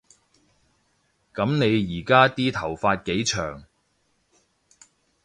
[1.31, 3.65] 噉你而家啲頭髮幾長